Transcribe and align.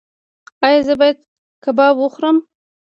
ایا 0.65 0.81
زه 0.87 0.93
باید 0.99 1.19
کباب 1.63 1.95
وخورم؟ 2.01 2.37